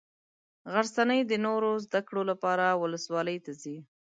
[0.71, 3.77] غرڅنۍ د نورو زده کړو لپاره ولسوالي ته ځي.